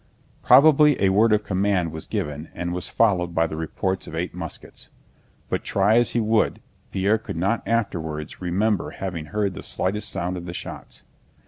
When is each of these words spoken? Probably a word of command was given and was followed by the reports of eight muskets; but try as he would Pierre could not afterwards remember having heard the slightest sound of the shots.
Probably 0.41 0.99
a 0.99 1.09
word 1.09 1.31
of 1.31 1.43
command 1.43 1.91
was 1.91 2.07
given 2.07 2.49
and 2.55 2.73
was 2.73 2.89
followed 2.89 3.35
by 3.35 3.45
the 3.45 3.55
reports 3.55 4.07
of 4.07 4.15
eight 4.15 4.33
muskets; 4.33 4.89
but 5.47 5.63
try 5.63 5.97
as 5.97 6.13
he 6.13 6.19
would 6.19 6.59
Pierre 6.91 7.19
could 7.19 7.37
not 7.37 7.61
afterwards 7.67 8.41
remember 8.41 8.89
having 8.97 9.25
heard 9.25 9.53
the 9.53 9.61
slightest 9.61 10.09
sound 10.09 10.37
of 10.37 10.47
the 10.47 10.55
shots. 10.55 11.03